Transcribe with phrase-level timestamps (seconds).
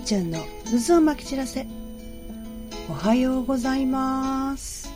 [0.00, 0.38] ーちゃんの
[0.86, 1.66] 渦を巻き散らせ。
[2.88, 4.90] おはようございます。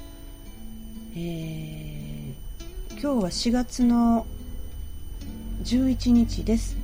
[1.15, 4.27] えー、今日は4月の
[5.63, 6.77] 11日です。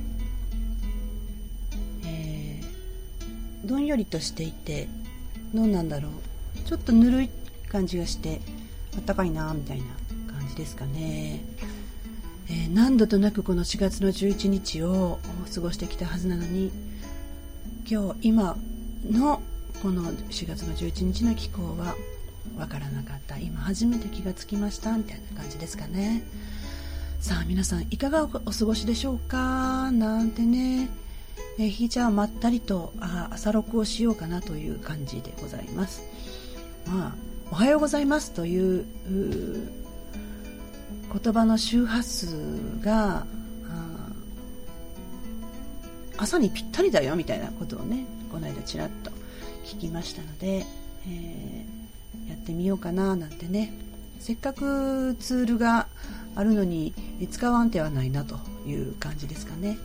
[2.05, 4.87] えー、どんよりとしていて
[5.53, 6.11] どうなんだろう。
[6.67, 7.29] ちょっとぬるい
[7.69, 8.39] 感じがして
[8.95, 9.85] あったかいなみたいな
[10.31, 11.43] 感じですかね。
[12.47, 15.19] えー、何度となくこの4月の11日を
[15.53, 16.71] 過ごしてきたはずなのに
[17.89, 18.55] 今日今
[19.09, 19.41] の
[19.81, 21.95] この4月の11日の気候は
[22.57, 23.37] 分からなかった。
[23.37, 26.23] 今初めて気がつきましたみたいな感じですかね。
[27.19, 29.91] さあ皆さんいかがお過ごしでしょうか？
[29.91, 30.89] なんてね。
[31.59, 36.03] えひーちゃんまったりとあ朝録をしようかなという感じでございます。
[36.87, 37.15] まあ
[37.51, 38.85] おはようございますという
[41.13, 42.27] 言葉の周波数
[42.81, 43.25] が
[46.21, 49.09] 朝にぴったりだよみたいなことをねこの間ちらっと
[49.65, 50.65] 聞きましたので、
[51.07, 53.73] えー、やってみようかななんてね。
[54.19, 55.87] せっかくツールが
[56.35, 56.93] あるのに
[57.31, 59.79] 使わん手はないなという感じですかね。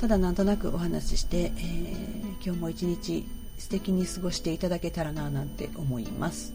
[0.00, 3.26] ただなんとなくお話しして、えー、今日も一日
[3.58, 6.54] 素敵に過ごしていただけたらななんて思います。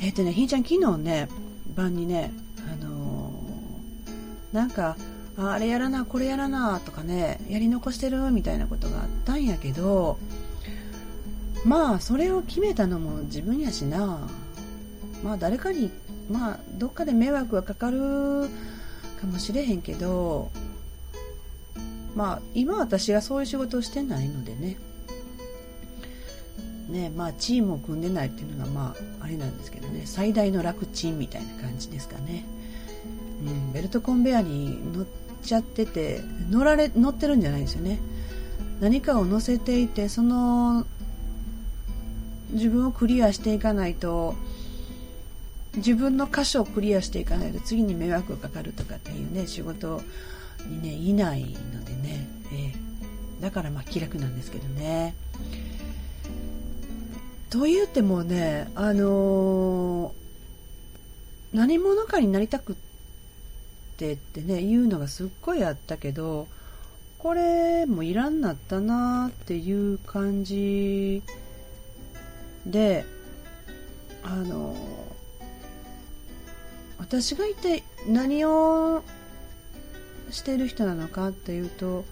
[0.00, 1.28] えっ、ー、とねひーちゃん昨日ね
[1.76, 2.32] 晩にね
[2.68, 4.96] あのー、なんか
[5.36, 10.18] あれやらなこれやらなとかねやり残してるみたいなことがあったんやけど
[11.64, 14.28] まあそれを決めたのも自分やしな。
[15.22, 15.90] まあ誰かに
[16.30, 17.98] まあどっかで迷惑はかかる
[19.20, 20.50] かもしれへんけど
[22.14, 24.76] まあ今私がそういう仕事をしてないのでね。
[26.90, 30.02] ねまあチームを組んでないっていうのがまああれなんですけどね。
[30.04, 32.44] 最大の楽ちんみたいな感じですかね、
[33.42, 35.06] うん、ベルトコンベアに乗っ
[35.44, 38.00] ちゃってて乗られ乗ってるんじゃないですよね。
[38.80, 40.86] 何かを乗せていてその
[42.50, 44.34] 自分をクリアしていかないと
[45.76, 50.02] 自分の箇所をクリアしていかないと次に迷惑がかかるとかっていうね仕事
[50.68, 55.14] にねいないのでね、えー、だからまあ気楽なんですけどね。
[57.50, 62.83] と言ってもねあのー、何者かになりたくって
[63.94, 66.48] ってってね言うのがすっごいあったけど
[67.18, 71.22] これもいらんなったなっていう感じ
[72.66, 73.04] で
[74.24, 74.76] あの
[76.98, 79.04] 私が一体何を
[80.30, 82.04] してる人なのかっていうと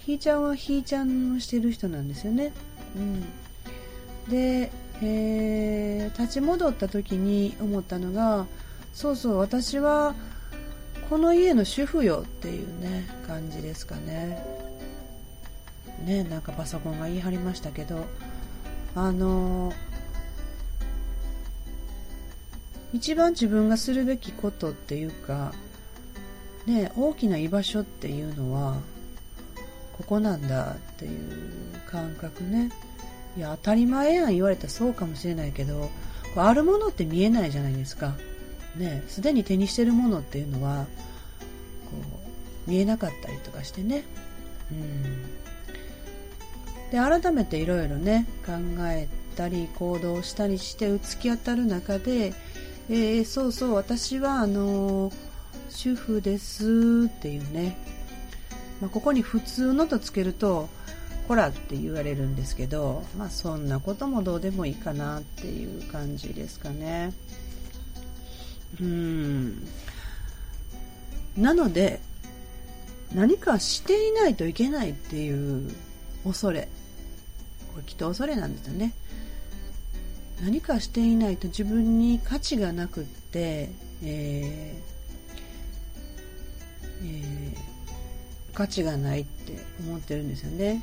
[0.00, 2.52] ひーちゃんはひーちゃんをしてる人なんですよね。
[2.96, 3.22] うん、
[4.30, 4.70] で、
[5.02, 8.46] えー、立ち戻った時に思ったのが
[8.92, 10.14] そうそう私は
[11.08, 14.44] この家の主婦よっていうね感じですかね。
[16.04, 18.04] ねなんかパソコンが言い張りましたけど。
[18.96, 19.72] あの
[22.92, 25.52] 一番自分がするべきことっていうか
[26.66, 28.76] ね大きな居場所っていうのは
[29.96, 31.20] ここなんだっていう
[31.90, 32.70] 感覚ね。
[33.36, 35.90] いや当たり前やん言われたらそうかもしれないけど
[36.36, 38.14] あるものって見えないじゃないですか。
[38.76, 40.86] ねすでに手にしてるものっていうのは
[41.90, 41.96] こ
[42.66, 44.04] う見えなかったりとかしてね。
[44.70, 45.44] うん。
[46.90, 48.52] で改めていろいろね考
[48.86, 52.32] えたり行動したりして突き当たる中で、
[52.88, 55.12] えー、そうそう私はあの
[55.70, 57.76] 主婦ですっていうね、
[58.80, 60.68] まあ、ここに普通のとつけると
[61.26, 67.12] こらって言われるんですけど、まあそんなこともどうでもいいかなっていう感じですかね。
[68.80, 69.66] うん。
[71.36, 72.00] なので
[73.14, 75.70] 何かしていないといけないっていう
[76.24, 76.68] 恐れ。
[77.72, 78.92] これきっと恐れなんですよね。
[80.42, 83.70] 何かしていないと自分に価値がなくって、
[84.02, 84.94] えー
[87.04, 90.82] えー、価値がないって思ってるんですよね。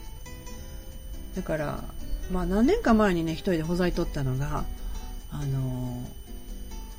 [1.35, 1.83] だから
[2.31, 4.63] まあ何年か前にね一人でほざいとったのが
[5.31, 6.20] あのー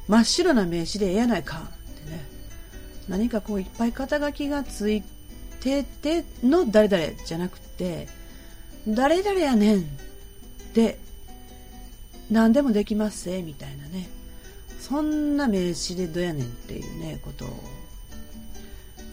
[0.08, 1.58] 真っ白な名刺でええやないか。
[1.58, 2.24] ってね。
[3.08, 5.02] 何かこういっぱい肩書きがつい
[5.60, 8.08] てての誰々じゃなくて
[8.86, 9.84] 誰々やねん。
[10.74, 10.98] で
[12.30, 14.08] 何でもできますせみたいなね。
[14.80, 17.48] そんな名刺でどやねんっていうねことを。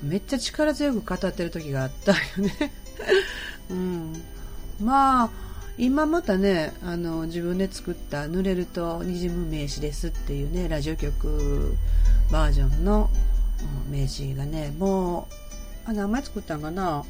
[0.01, 2.71] めっちゃ力強く語ってる時があったよね。
[3.69, 4.23] うん。
[4.81, 5.48] まあ
[5.81, 11.77] 今またねあの自分で作った「濡れるとにじむ名刺です」っていうねラジオ局
[12.29, 13.09] バージョンの
[13.89, 15.29] 名刺がねも
[15.87, 17.05] うあ名前作ったんかな？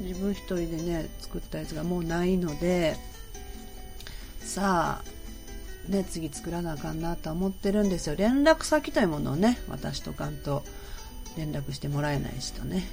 [0.00, 2.96] 自分一人でね作ったやつがもうないので
[4.40, 8.16] さあね次作らなあかんなと思ってるんですよ。
[8.16, 10.64] 連絡先というものをね私とかんと
[11.36, 12.88] 連絡してもらえないしとね。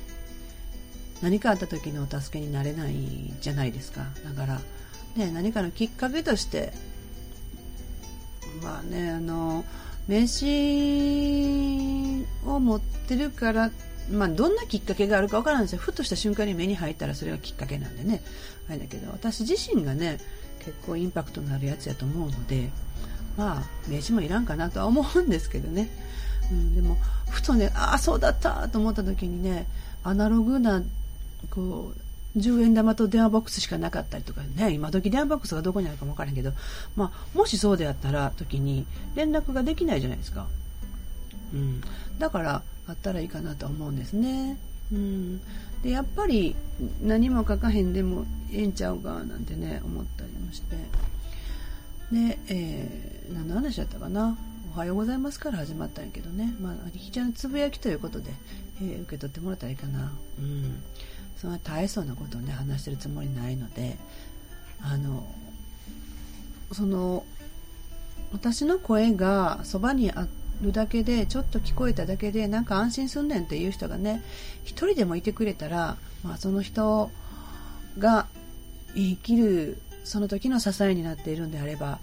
[1.22, 2.96] 何かあった時のお助けになれない
[3.40, 4.62] じゃないですかだから
[5.16, 6.74] ね何かのきっかけとして
[8.64, 9.64] まあねあの
[10.08, 13.72] 名刺を持ってるから
[14.10, 15.80] まあ、どんなきっかけがあるかわからないんですよ。
[15.80, 18.22] ふとした瞬間に目に入ったらそれがきっかけなんでね。
[18.68, 20.20] あれだけど、私自身がね、
[20.60, 22.70] 結構インパクトのあるやつやと思うので、
[23.38, 25.90] まあ、名刺もいらんかなとは思うんですけどね。
[26.52, 26.98] うん、でも、
[27.30, 29.68] ふとね、ああ、そうだったと思った時にね、
[30.04, 30.84] アナログな、
[31.50, 31.94] こ
[32.36, 36.54] う、10円玉と電話ボックスしかなかったりとかね、今時電話ボックスがどこにあるかもわからへんけど、
[36.96, 38.86] まあ、もしそうであったら時に
[39.16, 40.48] 連絡ができないじゃないですか。
[41.54, 41.82] うん。
[42.20, 44.58] だから、あったらいいかなと思うんですね。
[44.92, 45.42] うん、
[45.84, 46.56] でやっぱり
[47.02, 50.76] 何も書かへんでもええんちゃうかなんてね思ったりもして
[52.12, 54.38] で、えー、何の話だったかな
[54.76, 58.32] おはようございますから始まったんやけどね、まあ、ひちゃんのつぶやきということで、
[58.82, 60.14] えー、受け取ってもらったらいいかな。
[60.40, 60.82] うん。
[61.38, 63.98] そんな大層なことをね、話してるつもりないので、
[64.82, 65.26] あの、
[66.72, 67.26] その、
[68.32, 70.28] 私の声がそばにあ
[70.62, 74.24] るだけでちょっと聞こえただけでなんか安心すんねんっていう人がね
[74.64, 77.12] 一人でもいてくれたら、まあ、その人
[77.98, 78.28] が
[78.96, 82.00] 生きるその時の支えになっているんであれば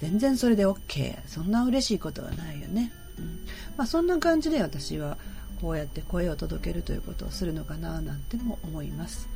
[0.00, 3.40] 全然それで OK そんな嬉しいことはないよね、うん。
[3.76, 5.16] まあ、そんな感じで私は
[5.62, 9.28] こうやって声を届けるということをするのかななんても思います。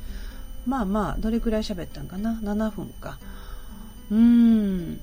[0.67, 3.17] まあまあどれくらい喋ったんかな？7分か。
[4.11, 4.99] うーん。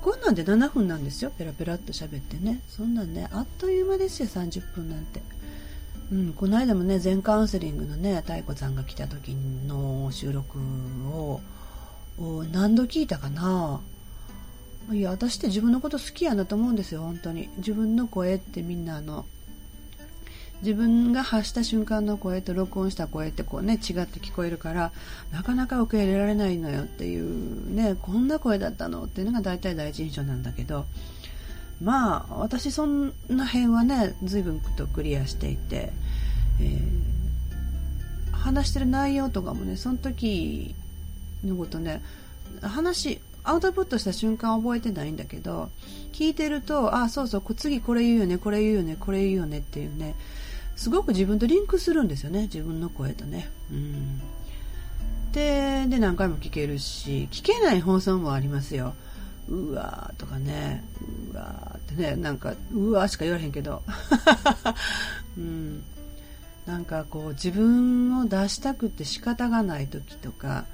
[0.00, 1.30] こんなんで7分なんですよ。
[1.36, 2.62] ペラペラっと喋ってね。
[2.68, 5.20] そんなんねあっという間ですよ30分なんて。
[6.12, 9.34] うん、この間もね全カウンセリングのね太鼓さんが来た時
[9.66, 10.58] の収録
[11.10, 11.40] を
[12.52, 13.80] 何度聞いたかな？
[14.92, 17.48] いや私って自分のこと好きやなと思うんですよ本当に。
[17.56, 19.24] 自分の声ってみんなあの
[20.62, 24.92] 自分が発した瞬間の声と録音した声ってこうね違って聞こえるから
[25.30, 30.86] なかなか受け入れられないのよっていうねこんな声だったのっていうのが大体第一印象なんだけど
[31.82, 35.92] まあ私そんな辺はね随分とクリアしていて、
[36.60, 40.74] えー、話してる内容とかもねその時
[41.44, 42.02] のことね
[42.62, 45.70] 話アウトプットした瞬間覚えてないんだけど
[46.12, 50.14] 聞いてるとあそうそう次これ言うよねこれ言うよねこれ言うよねっていうね
[50.76, 53.50] すごく自分とリンクするんですよね自分の声とね。
[53.70, 54.20] うん
[55.32, 58.94] でで何回も聞けるし聞けない放送もありますよ。
[59.48, 60.84] うわーとかね、
[61.32, 63.82] うわーってね、なんか、うわーしか言われへんけど、
[65.36, 65.82] うん、
[66.66, 70.64] なんかこう自分を出したくて仕方がない時とか、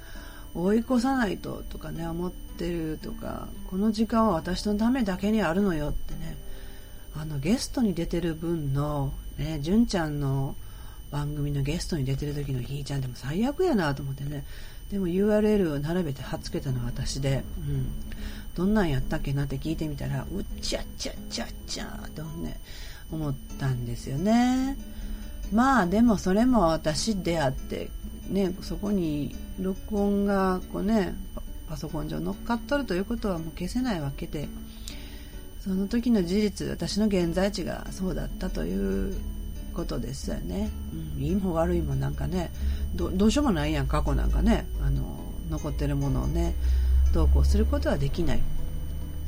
[0.53, 6.37] 追い越さないととかね、思ってるとか、この時間は私のためだけにあるのよってね、
[7.15, 10.55] あのゲストに出てる分のね、純ちゃんの
[11.11, 14.45] 番組のゲストに出てる時のひーちゃんでも最悪やなと思ってね。
[14.91, 17.87] でも URL を並べて貼っつけたのは私で、うん。
[18.55, 22.59] どんなんやったっけなって聞いてみたら、うっちゃっちゃっちゃっちゃとね、
[23.11, 24.77] 思ったんですよね。
[25.51, 27.89] まあでもそれも私であって、
[28.29, 31.15] ね、そこに録音がこうね、
[31.69, 34.47] パソコン上乗っかっとるということはもう消せないわけで、
[35.59, 39.15] その時の事実私の現在地がそうだったという
[39.73, 40.69] ことですよね、
[41.15, 42.51] うん、いいも悪いもなんかね
[42.95, 45.17] どうしようもないやん過去なんかねあの
[45.49, 46.55] 残ってるものをね
[47.13, 48.39] どうこうすることはできない。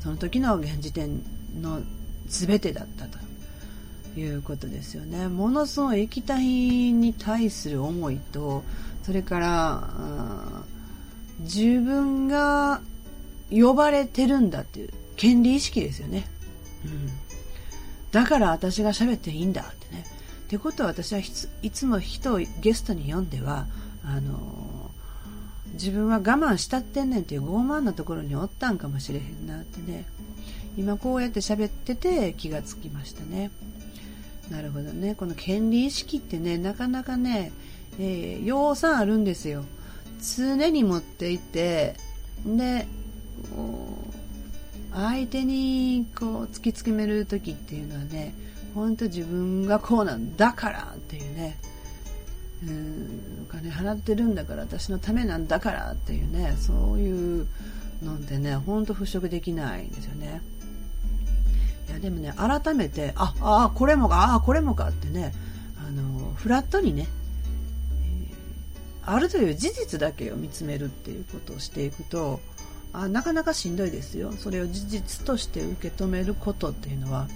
[0.02, 1.22] その時の現時点
[1.62, 1.82] の
[2.28, 3.23] 全てだったと。
[4.16, 8.64] いうことですよねものすごい液体に対する思いと
[9.04, 10.64] それから
[11.40, 12.82] 自分が
[13.52, 16.26] 呼ばれてるんだっていう権利意識ですよね。
[16.86, 17.10] うん。
[18.12, 20.06] だから私が喋っていいんだってね。
[20.46, 21.20] ってことは私は
[21.62, 23.68] いつも人をゲストに呼んでは、
[24.06, 24.92] あの、
[25.74, 30.06] 自分は我慢したってんねんっていう傲慢なところにおったんかもしれへんなってね。
[30.78, 33.52] 今こうやって喋ってて気がつきましたね。
[34.50, 35.16] なるほどね。
[35.16, 37.52] この権利意識ってね、なかなかね、
[38.00, 39.64] えー、要さんあるんですよ。
[40.36, 41.96] 常に持っていて、
[42.46, 42.88] で、
[44.94, 48.34] 相手にこう突きつけめる時っていうのはね
[48.76, 51.58] 本当自分がこうなんだからっていうね
[52.64, 57.48] うんお金払ってるんだから私のためなんだからっていうねそういう
[58.04, 60.42] のってね本当払拭できないんですよね
[61.90, 65.34] いやでもね改めてああこれもかああこれもかってね
[65.86, 67.08] あのフラットにね、
[68.30, 68.34] え
[69.06, 72.40] あるという事実だけを見つめるっていうことをしていくと
[72.94, 74.32] あなかなかしんどいですよ。
[74.34, 77.28] それを事実として受け止めることっていうのは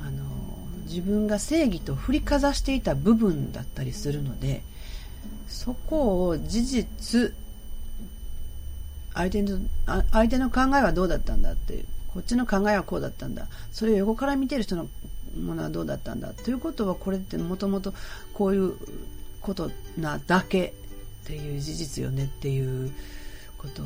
[0.00, 0.24] あの
[0.86, 4.62] 自分が正義と振りかざしていた部分だったりするので
[5.48, 7.32] そこを事実
[9.12, 13.48] 相手の相手の考えはどうだったんだっていうこっちの考えはこうだったんだ。
[13.72, 14.88] それを横から見てる人の
[15.38, 16.32] ものはどうだったんだ。
[16.32, 17.92] ということはこれってもともと
[18.32, 18.74] こういう
[19.40, 20.72] ことなだけ
[21.24, 22.24] っていう事実よね。
[22.24, 22.92] っていう
[23.58, 23.82] こと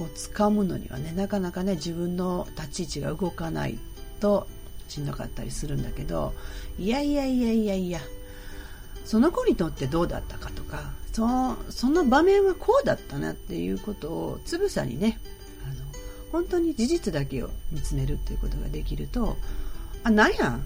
[0.00, 1.12] をつかむのにはね。
[1.12, 3.78] なかなかね自分の立ち位置が動かない
[4.20, 4.46] と
[4.88, 6.32] しんどかったりするんだけど
[6.78, 8.00] いやいやいやいやいや
[9.04, 15.20] その子にとってどうだったかとかその場面はこうだったなっていうことをつぶさにね
[16.34, 19.36] 本当に事実だけを見つめるっていうことができると
[20.02, 20.58] あなんや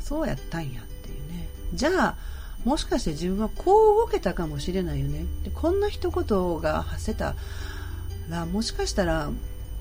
[0.00, 1.48] そうやったんやっていうね。
[1.74, 2.16] じゃあ
[2.64, 5.26] もしかして自分はこう動けたかもしれないよね。
[5.44, 7.34] でこんな一言が発せた
[8.30, 9.30] らもしかしたら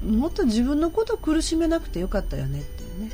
[0.05, 3.11] もっと自分のこと苦しめなくてよかったよねっていうね。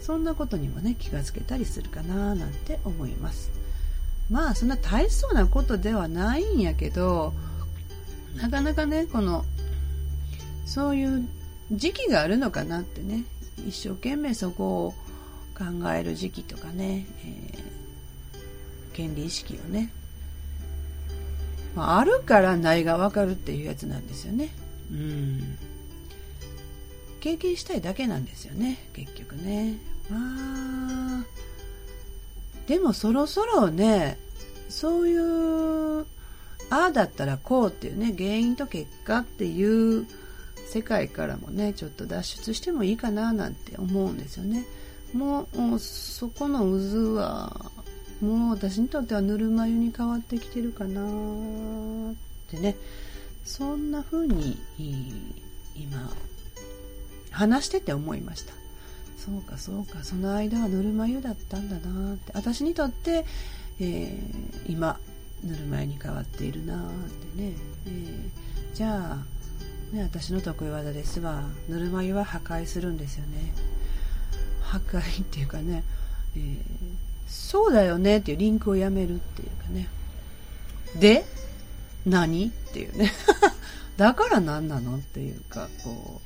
[0.00, 3.50] そんなことにもね気がつけたりするかななんて思います。
[4.30, 7.34] まあそんな大層なことではないんやけど
[8.36, 9.44] なかなかねこの
[10.66, 11.26] そういう
[11.72, 13.24] 時期があるのかなってね。
[13.66, 14.94] 一生懸命そこを
[15.56, 19.90] 考える時期とかね、えー、権利意識をね、
[21.74, 24.50] まあ、あるからないがわかるっていうやつなんですよね。
[24.90, 25.58] うん。
[27.20, 28.88] 経験したいだけなんですよね。
[28.92, 29.78] 結局ね。
[30.10, 31.24] まあ
[32.66, 34.18] でもそろそろね
[34.68, 36.04] そういうあ
[36.70, 40.06] あだったらこうっていうね原因と結果っていう
[40.66, 44.64] 世界からもねちょっと脱出してもいいかななんて思うんですよね。
[45.14, 47.70] もうそこの渦は
[48.20, 52.14] もう私にとってはぬるま湯に変わってきてるかなっ
[52.50, 52.76] てね。
[53.44, 54.58] そんな風に
[55.76, 56.12] 今
[57.30, 58.52] 話してて思いました。
[59.16, 62.32] そうかそうかその間はぬるま湯だったんだなって。
[62.34, 63.24] 私にとって、
[63.80, 64.98] えー、今
[65.44, 66.78] ぬるま湯に変わっているなっ
[67.36, 67.52] てね、
[67.86, 69.24] えー、じゃあ
[69.92, 71.44] ね、私の得意技ですわ。
[71.68, 73.52] ぬるま湯は破壊するんですよね。
[74.60, 75.84] 破壊っていうかね、
[76.36, 76.58] えー、
[77.26, 79.88] そうだよねっていうリンクをやめるっていうかね。
[80.98, 81.24] で
[82.04, 82.48] 何？
[82.48, 83.12] っていうね。
[83.96, 86.20] だから何なのっていうかこ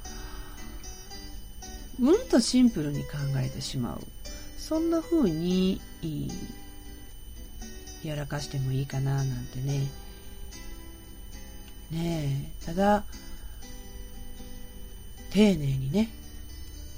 [2.01, 4.01] ううんとシンプルに考えてしまう。
[4.59, 5.81] そんな風に
[8.03, 9.91] やらかしてもいいかななんてね。
[11.91, 13.05] ねえただ
[15.31, 16.09] 丁寧にね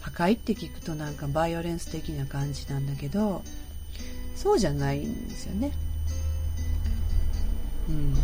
[0.00, 3.42] 破壊って聞くとなんかバイオレンス的な感じなんだけど
[4.34, 5.70] そうじゃないんですよね。
[7.88, 8.14] うん。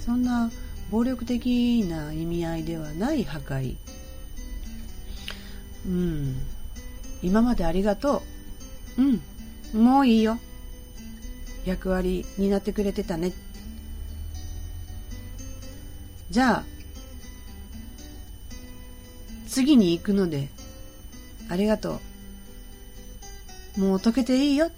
[0.00, 0.50] そんな
[0.90, 3.76] 暴力的な意味合いではない破壊。
[5.86, 6.36] うん。
[7.22, 8.22] 今までありがと
[8.96, 9.02] う。
[9.02, 9.84] うん。
[9.84, 10.38] もういいよ。
[11.64, 13.32] 役割になってくれてたね。
[16.30, 16.71] じゃあ
[19.52, 20.48] 次に行くので、
[21.50, 22.00] ありがと
[23.76, 23.80] う。
[23.80, 24.70] もう溶けていいよ。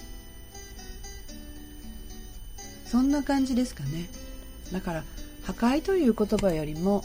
[2.84, 4.08] そんな感じですかね。
[4.72, 5.04] だから、
[5.44, 7.04] 破壊という言葉よりも、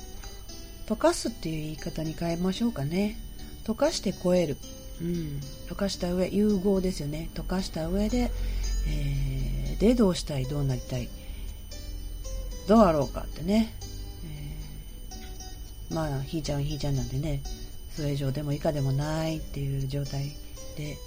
[0.87, 3.19] 溶かすっていう言い方に変えましょうかね。
[3.65, 4.57] 溶かして超える。
[4.99, 5.39] うん。
[5.67, 7.29] 溶かした上、融合ですよね。
[7.35, 8.31] 溶かした上で、
[8.87, 11.07] えー、で、どうしたい、どうなりたい？
[12.67, 13.73] どうあろうかってね。
[15.89, 17.41] まあ、ひいちゃんひいちゃんなんでね、
[17.95, 20.29] それ以上でも以下でもないっていう状態
[20.77, 20.97] で、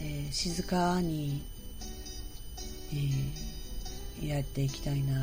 [0.00, 1.42] えー、静かに、
[2.92, 5.14] えー、やっていきたいな。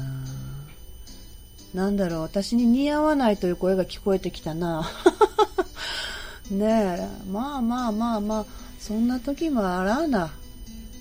[1.74, 4.90] なんだろう、私に似合わないという声が聞こえてきたな。
[6.52, 8.46] ねえ、まあまあまあまあ、
[8.80, 10.32] そんな時もあらな。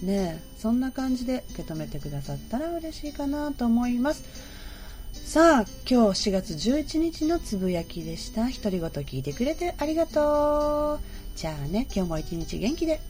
[0.02, 4.24] ねえ、そんな感じで受け止めてくださったら嬉しいかなと思います。
[5.24, 8.42] さあ、今日4月11日のつぶやきでした。
[8.48, 11.00] 独り言聞いてくれてありがとう。
[11.36, 13.00] じゃあね、今日も一日元気で。